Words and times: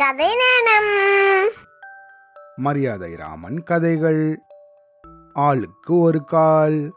கதை 0.00 0.26
நேரம் 0.26 1.52
மரியாதை 2.56 3.14
ராமன் 3.14 3.62
கதைகள். 3.62 4.38
ஆளுக்கு 5.32 5.98
ஒரு 5.98 6.24
கால். 6.24 6.92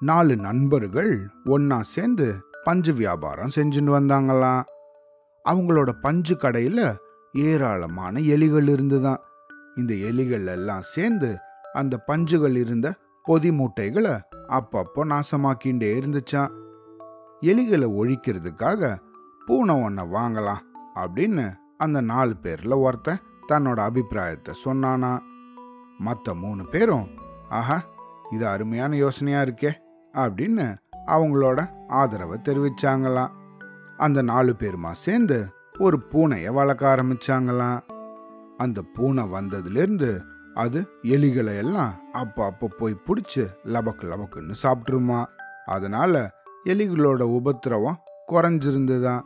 நாலு 0.00 0.36
நண்பர்கள் 0.36 1.26
ஒன்னா 1.44 1.80
சேர்ந்து 1.80 2.34
பஞ்சு 2.64 2.92
வியாபாரம் 2.92 3.50
செஞ்சுட்டு 3.56 3.94
வந்தாங்களாம் 3.96 4.62
அவங்களோட 5.48 5.90
பஞ்சு 6.00 6.34
கடையில 6.34 6.96
ஏராளமான 7.32 8.20
எலிகள் 8.20 8.68
இருந்துதான். 8.68 9.20
இந்த 9.76 9.94
எலிகள் 9.94 10.46
எல்லாம் 10.46 10.82
சேர்ந்து 10.82 11.36
அந்த 11.72 12.04
பஞ்சுகள் 12.06 12.56
இருந்த 12.56 12.94
பொதி 13.22 13.50
மூட்டைகளை 13.50 14.20
அப்பப்போ 14.48 15.04
நாசமாக்கிண்டே 15.04 15.90
இருந்துச்சான் 16.00 16.48
எலிகளை 17.40 17.88
ஒழிக்கிறதுக்காக 18.00 18.96
பூனை 19.46 19.82
ஒன்றை 19.82 20.06
வாங்கலாம் 20.06 20.62
அப்படின்னு 20.94 21.62
அந்த 21.78 22.00
நாலு 22.00 22.36
பேரில் 22.36 22.72
ஒருத்தன் 22.72 23.22
தன்னோட 23.48 23.78
அபிப்பிராயத்தை 23.78 24.54
சொன்னானா. 24.64 25.20
மற்ற 25.98 26.34
மூணு 26.34 26.66
பேரும் 26.66 27.08
ஆஹா 27.48 27.82
இது 28.30 28.48
அருமையான 28.48 28.96
யோசனையாக 28.96 29.44
இருக்கே 29.46 29.72
அப்படின்னு 30.12 30.76
அவங்களோட 31.06 31.70
ஆதரவை 31.88 32.40
தெரிவிச்சாங்களாம். 32.42 33.30
அந்த 33.96 34.22
நாலு 34.22 34.54
பேருமா 34.58 34.90
சேர்ந்து 34.90 35.46
ஒரு 35.78 35.98
பூனையை 36.10 36.52
வளர்க்க 36.52 36.96
ஆரம்பிச்சாங்களாம். 36.96 37.80
அந்த 38.56 38.82
பூனை 38.94 39.24
வந்ததுலேருந்து 39.24 40.20
அது 40.54 40.88
எலிகளை 41.02 41.56
எல்லாம் 41.56 41.94
அப்போ 42.12 42.44
அப்போ 42.44 42.68
போய் 42.78 43.00
பிடிச்சி 43.06 43.46
லபக்கு 43.64 44.04
லபக்குன்னு 44.10 44.54
சாப்பிட்ருமா 44.62 45.24
அதனால 45.66 46.30
எலிகளோட 46.64 47.22
உபத்திரவம் 47.22 47.98
குறைஞ்சிருந்துதான் 48.28 49.24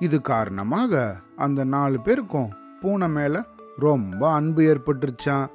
இது 0.00 0.18
காரணமாக 0.20 0.92
அந்த 1.36 1.60
நாலு 1.74 1.98
பேருக்கும் 2.00 2.50
பூனை 2.80 3.08
மேலே 3.08 3.40
ரொம்ப 3.78 4.20
அன்பு 4.32 4.62
ஏற்பட்டுருச்சான் 4.70 5.50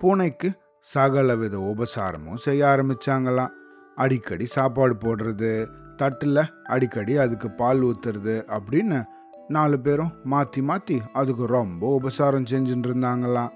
பூனைக்கு 0.00 0.48
சகலவித 0.84 1.56
உபசாரமும் 1.70 2.42
செய்ய 2.44 2.60
ஆரம்பிச்சாங்களாம். 2.66 3.54
அடிக்கடி 3.96 4.46
சாப்பாடு 4.46 4.94
போடுறது 5.04 5.52
தட்டில் 5.96 6.42
அடிக்கடி 6.74 7.14
அதுக்கு 7.16 7.48
பால் 7.50 7.80
ஊத்துறது 7.82 8.34
அப்படின்னு 8.56 8.98
நாலு 9.48 9.76
பேரும் 9.80 10.12
மாற்றி 10.24 10.60
மாற்றி 10.62 10.96
அதுக்கு 11.12 11.44
ரொம்ப 11.46 11.82
உபசாரம் 11.94 12.48
செஞ்சுட்டு 12.50 12.88
இருந்தாங்களாம். 12.88 13.54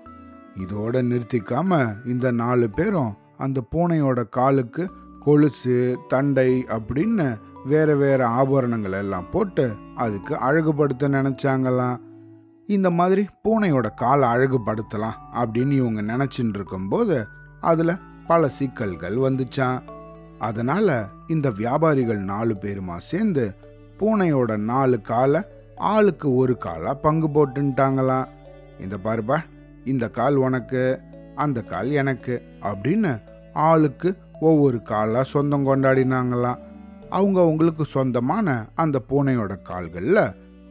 இதோட 0.63 1.03
நிறுத்திக்காம 1.11 1.81
இந்த 2.07 2.27
நாலு 2.43 2.67
பேரும் 2.71 3.13
அந்த 3.37 3.59
பூனையோட 3.73 4.21
காலுக்கு 4.39 4.85
கொலுசு 5.25 5.77
தண்டை 6.09 6.51
அப்படின்னு 6.69 7.29
வேற 7.65 7.95
வேற 7.95 8.27
ஆபரணங்கள் 8.27 8.93
எல்லாம் 8.93 9.31
போட்டு 9.31 9.73
அதுக்கு 9.95 10.35
அழகுபடுத்த 10.35 11.09
நினைச்சாங்களாம். 11.09 12.01
இந்த 12.67 12.91
மாதிரி 12.91 13.27
பூனையோட 13.49 13.95
காலை 13.95 14.29
அழகுபடுத்தலாம் 14.29 15.19
அப்படின்னு 15.35 15.71
இவங்க 15.71 16.03
நினைச்சிட்டு 16.03 16.55
இருக்கும்போது 16.55 17.27
அதுல 17.61 17.99
பல 18.27 18.49
சிக்கல்கள் 18.49 19.17
வந்துச்சான் 19.17 19.81
அதனால 20.39 21.07
இந்த 21.29 21.51
வியாபாரிகள் 21.51 22.19
நாலு 22.19 22.57
பேருமா 22.61 22.97
சேர்ந்து 22.97 23.55
பூனையோட 23.99 24.57
நாலு 24.57 25.01
காலை 25.01 25.41
ஆளுக்கு 25.77 26.35
ஒரு 26.35 26.59
காலா 26.61 26.95
பங்கு 26.95 27.29
போட்டுட்டாங்களாம் 27.29 28.27
இந்த 28.81 28.97
பாருப்பா 29.05 29.39
இந்த 29.85 30.09
கால் 30.09 30.35
உனக்கு 30.35 31.01
அந்த 31.35 31.63
கால் 31.63 31.91
எனக்கு 31.91 32.43
அப்படின்னு 32.63 33.21
ஆளுக்கு 33.53 34.17
ஒவ்வொரு 34.41 34.83
காலா 34.83 35.23
சொந்தம் 35.23 35.67
கொண்டாடினாங்களாம். 35.67 36.59
அவங்க 37.11 37.41
அவங்களுக்கு 37.41 37.85
சொந்தமான 37.85 38.67
அந்த 38.75 39.03
பூனையோட 39.09 39.63
கால்களில் 39.63 40.23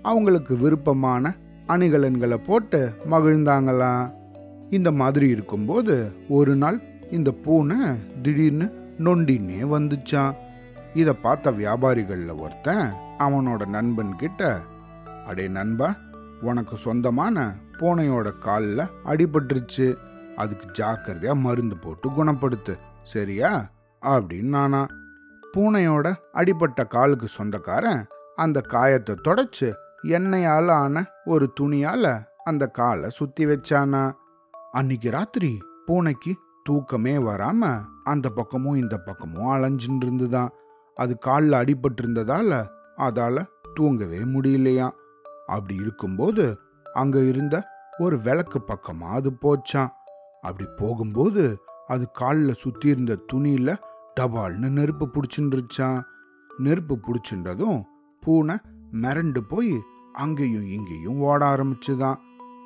அவங்களுக்கு 0.01 0.57
விருப்பமான 0.57 1.35
அணிகலன்களை 1.67 2.37
போட்டு 2.37 2.91
மகிழ்ந்தாங்களாம். 3.09 4.11
இந்த 4.69 4.91
மாதிரி 4.91 5.29
இருக்கும்போது 5.29 6.11
ஒரு 6.29 6.55
நாள் 6.55 6.81
இந்த 7.11 7.31
பூனை 7.31 7.77
திடீர்னு 8.21 8.67
நொண்டின்னே 8.97 9.61
வந்துச்சான் 9.75 10.35
இதை 10.93 11.13
பார்த்த 11.13 11.51
வியாபாரிகளில் 11.51 12.41
ஒருத்தன் 12.41 12.93
அவனோட 13.17 13.65
நண்பன் 13.65 14.15
கிட்ட 14.15 14.59
அடே 15.27 15.47
நண்பா 15.47 15.95
உனக்கு 16.41 16.77
சொந்தமான 16.77 17.55
பூனையோட 17.79 18.37
காலில் 18.39 18.89
அடிபட்டுருச்சு. 19.05 19.95
அதுக்கு 20.35 20.65
ஜாக்கிரதையாக 20.71 21.39
மருந்து 21.39 21.77
போட்டு 21.77 22.09
குணப்படுத்து 22.09 22.77
சரியா? 23.03 23.71
அப்படின்னு 24.01 24.49
நானா 24.55 24.85
பூனையோட 25.57 26.07
அடிபட்ட 26.33 26.87
காலுக்கு 26.87 27.27
சொந்தக்காரன் 27.27 28.07
அந்த 28.35 28.61
காயத்தை 28.61 29.15
தொடச்சு 29.23 29.73
எண்ணெயால 30.03 30.69
ஆன 30.71 31.03
ஒரு 31.25 31.53
துணியால 31.59 32.05
அந்த 32.43 32.67
காலை 32.67 33.09
சுத்தி 33.09 33.45
வச்சானா. 33.45 34.11
அன்னைக்கு 34.71 35.09
ராத்திரி 35.11 35.59
பூனைக்கு 35.85 36.33
தூக்கமே 36.63 37.17
வராம 37.17 37.81
அந்த 38.03 38.29
பக்கமும் 38.29 38.75
இந்த 38.75 38.97
பக்கமும் 38.97 39.51
அலைஞ்சுட்டு 39.51 40.05
இருந்துதான் 40.05 40.49
அது 40.95 41.17
காலில் 41.17 41.51
அடிபட்டு 41.51 42.01
இருந்ததால 42.01 42.53
அதால 42.97 43.45
தூங்கவே 43.73 44.17
முடியலையாம். 44.17 44.95
அப்படி 45.45 45.75
இருக்கும்போது 45.75 46.45
அங்க 46.93 47.19
இருந்த 47.19 47.55
ஒரு 47.97 48.19
விளக்கு 48.21 48.59
பக்கமா 48.67 49.09
அது 49.09 49.31
போச்சான் 49.41 49.91
அப்படி 50.41 50.69
போகும்போது 50.77 51.43
அது 51.87 52.05
காலில் 52.11 52.53
சுத்தி 52.53 52.87
இருந்த 52.87 53.17
துணியில 53.33 53.69
டபால்னு 54.15 54.69
நெருப்பு 54.69 55.09
பிடிச்சிருச்சான் 55.13 56.01
நெருப்பு 56.57 56.97
பிடிச்சின்றதும் 56.97 57.83
பூனை 58.21 58.55
மிரண்டு 58.93 59.39
போய் 59.39 59.81
அங்கேயும் 60.13 60.69
இங்கேயும் 60.69 61.19
ஓட 61.19 61.45
ஆரம்பிச்சுதான் 61.45 62.15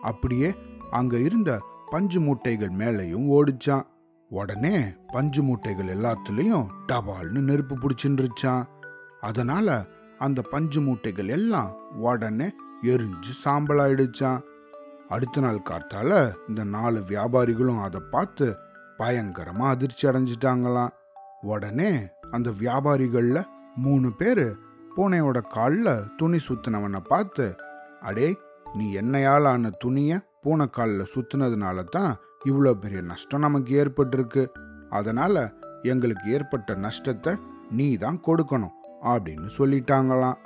அப்படியே 0.02 0.56
அங்க 0.92 1.18
இருந்த 1.18 1.62
பஞ்சு 1.92 2.20
மூட்டைகள் 2.20 2.72
மேலேயும் 2.78 3.28
ஓடிச்சான் 3.28 3.84
உடனே 4.30 4.84
பஞ்சு 5.08 5.44
மூட்டைகள் 5.44 5.92
எல்லாத்துலேயும் 5.96 6.68
டபால்னு 6.88 7.40
நெருப்பு 7.40 7.76
பிடிச்சிருச்சான் 7.76 8.64
அதனால 9.22 9.86
அந்த 10.18 10.42
பஞ்சு 10.42 10.82
மூட்டைகள் 10.82 11.28
எல்லாம் 11.28 11.76
உடனே 11.94 12.52
எரிஞ்சு 12.82 13.32
சாம்பலாயிடுச்சான் 13.46 14.42
அடுத்த 15.10 15.42
நாள் 15.42 15.62
காத்தால 15.70 16.34
இந்த 16.48 16.64
நாலு 16.64 17.00
வியாபாரிகளும் 17.00 17.82
அதை 17.82 18.02
பார்த்து 18.12 18.56
பயங்கரமா 18.98 19.68
அதிர்ச்சி 19.68 20.08
அடைஞ்சிட்டாங்களாம். 20.08 20.90
உடனே 21.44 21.92
அந்த 22.32 22.50
வியாபாரிகள்ல 22.62 23.40
மூணு 23.76 24.10
பேர் 24.12 24.46
பூனையோட 24.96 25.38
காலில் 25.56 26.06
துணி 26.18 26.40
சுத்தினவனை 26.48 27.02
பார்த்து 27.10 27.46
அடே 28.02 28.30
நீ 28.78 28.86
என்னையால் 28.96 29.48
ஆன 29.48 29.72
துணியை 29.78 30.18
பூனை 30.42 30.66
காலில் 30.70 31.12
சுத்தினதுனால 31.14 31.84
தான் 31.90 32.12
இவ்வளோ 32.46 32.72
பெரிய 32.74 33.02
நஷ்டம் 33.02 33.44
நமக்கு 33.46 33.72
ஏற்பட்டிருக்கு. 33.82 34.44
அதனால் 34.90 35.42
எங்களுக்கு 35.84 36.26
ஏற்பட்ட 36.32 36.76
நஷ்டத்தை 36.76 37.34
நீ 37.72 37.88
தான் 37.98 38.20
கொடுக்கணும் 38.28 38.76
அப்படின்னு 39.14 39.50
சொல்லிட்டாங்களாம். 39.58 40.40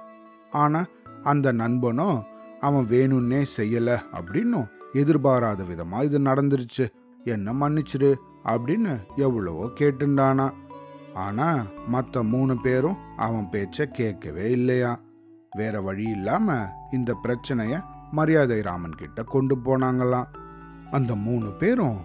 ஆனால் 0.51 0.89
அந்த 1.23 1.47
நண்பனும் 1.51 2.19
அவன் 2.61 2.85
வேணும்னே 2.85 3.41
செய்யலை 3.57 3.97
அப்படின்னும் 4.17 4.69
எதிர்பாராத 4.93 5.63
விதமாக 5.63 6.05
இது 6.05 6.19
நடந்துருச்சு. 6.19 6.85
என்ன 7.25 7.53
மன்னிச்சிரு? 7.53 8.11
அப்படின்னு 8.45 8.93
எவ்வளவோ 9.15 9.65
கேட்டுண்டானா 9.79 10.45
ஆனா 11.17 11.47
மற்ற 11.87 12.23
மூணு 12.23 12.55
பேரும் 12.61 12.97
அவன் 13.17 13.47
பேச்ச 13.51 13.85
கேட்கவே 13.99 14.45
இல்லையா? 14.51 14.91
வேற 15.55 15.81
வழி 15.81 16.05
இல்லாம 16.09 16.55
இந்த 16.91 17.11
பிரச்சனைய 17.23 17.75
மரியாதை 18.11 18.61
ராமன் 18.61 18.95
கிட்ட 18.95 19.23
கொண்டு 19.23 19.55
போனாங்களாம். 19.65 20.29
அந்த 20.91 21.15
மூணு 21.15 21.49
பேரும் 21.51 21.97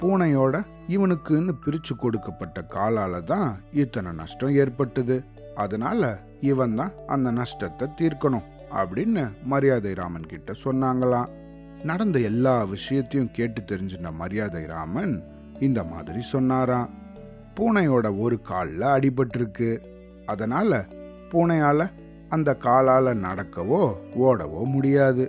பூனையோட 0.00 0.56
இவனுக்குன்னு 0.88 1.52
பிரிச்சு 1.64 1.94
கொடுக்கப்பட்ட 1.96 2.60
காலால 2.70 3.24
தான் 3.24 3.48
இத்தனை 3.70 4.12
நஷ்டம் 4.12 4.54
ஏற்பட்டது. 4.54 5.16
அதனால 5.54 6.18
இவன் 6.40 6.74
தான் 6.74 6.92
அந்த 7.06 7.30
நஷ்டத்தை 7.30 7.88
தீர்க்கணும் 8.00 8.46
அப்படின்னு 8.74 9.24
மரியாதை 9.44 9.92
ராமன் 9.92 10.30
கிட்ட 10.32 10.52
சொன்னாங்களாம். 10.64 11.30
நடந்த 11.82 12.18
எல்லா 12.18 12.54
விஷயத்தையும் 12.64 13.32
கேட்டு 13.32 13.60
தெரிஞ்சின 13.62 14.12
மரியாதை 14.12 14.64
ராமன் 14.64 15.14
இந்த 15.60 15.80
மாதிரி 15.84 16.20
சொன்னாராம். 16.20 16.90
பூனையோட 17.56 18.06
ஒரு 18.24 18.36
காலில் 18.50 18.86
அடிபட்டிருக்கு. 18.94 19.70
அதனால் 20.32 20.78
பூனையால் 21.30 21.86
அந்த 22.34 22.50
காலால் 22.64 23.20
நடக்கவோ 23.26 23.82
ஓடவோ 24.26 24.60
முடியாது. 24.74 25.24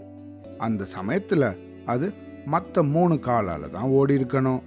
அந்த 0.66 0.82
சமயத்தில் 0.96 1.48
அது 1.94 2.08
மற்ற 2.54 2.84
மூணு 2.96 3.16
காலால் 3.28 3.74
தான் 3.76 3.94
ஓடி 4.00 4.14
இருக்கணும் 4.20 4.62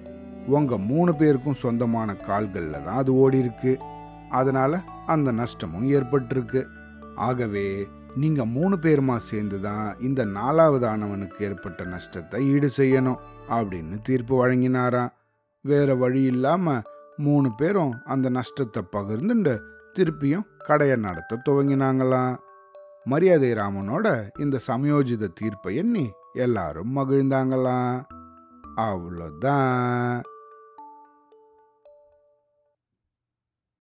உங்கள் 0.56 0.86
மூணு 0.90 1.10
பேருக்கும் 1.20 1.60
சொந்தமான 1.64 2.16
கால்களில் 2.28 2.84
தான் 2.86 3.00
அது 3.02 3.12
ஓடி 3.24 3.38
இருக்கு 3.44 3.72
அதனால் 4.38 4.76
அந்த 5.14 5.28
நஷ்டமும் 5.40 5.86
ஏற்பட்டிருக்கு. 5.96 6.62
ஆகவே 7.26 7.66
நீங்கள் 8.22 8.52
மூணு 8.56 8.74
பேருமா 8.84 9.16
சேர்ந்து 9.28 9.58
தான் 9.66 9.86
இந்த 10.08 10.20
நாலாவது 10.38 10.86
ஆனவனுக்கு 10.90 11.38
ஏற்பட்ட 11.48 11.84
நஷ்டத்தை 11.94 12.40
ஈடு 12.52 12.68
செய்யணும் 12.76 13.22
அப்படின்னு 13.56 13.96
தீர்ப்பு 14.08 14.34
வழங்கினாராம். 14.42 15.14
வேற 15.64 15.88
வழி 16.02 16.22
இல்லாமல் 16.32 16.84
மூணு 17.16 17.55
பேரும் 17.56 17.94
அந்த 18.05 18.31
நஷ்டத்தை 18.31 18.82
பகிர்ந்துண்டு 18.93 19.58
திருப்பியும் 19.99 20.46
கடையை 20.58 20.96
நடத்த 20.96 21.38
துவங்கினாங்களாம் 21.49 22.37
மரியாதை 23.05 23.52
ராமனோட 23.52 24.28
இந்த 24.38 24.61
சமயோஜித 24.66 25.28
தீர்ப்பை 25.34 25.76
எண்ணி 25.76 26.11
எல்லாரும் 26.32 26.96
மகிழ்ந்தாங்களாம் 26.96 28.02
அவ்வளோதான். 28.76 30.20